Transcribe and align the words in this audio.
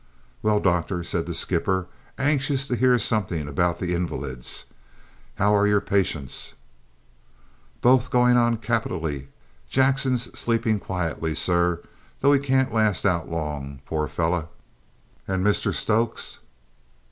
"Well, 0.41 0.59
doctor," 0.59 1.03
said 1.03 1.27
the 1.27 1.35
skipper, 1.35 1.85
anxious 2.17 2.65
to 2.65 2.75
hear 2.75 2.97
something 2.97 3.47
about 3.47 3.77
the 3.77 3.93
invalids, 3.93 4.65
"how're 5.35 5.67
your 5.67 5.79
patients?" 5.79 6.55
"Both 7.81 8.09
going 8.09 8.35
on 8.35 8.57
capitally; 8.57 9.27
Jackson 9.69 10.17
sleeping 10.17 10.79
quietly, 10.79 11.35
sir, 11.35 11.83
though 12.21 12.33
he 12.33 12.39
can't 12.39 12.73
last 12.73 13.05
out 13.05 13.29
long, 13.29 13.81
poor 13.85 14.07
fellow!" 14.07 14.49
"And 15.27 15.45
Mr 15.45 15.71
Stokes?" 15.71 16.39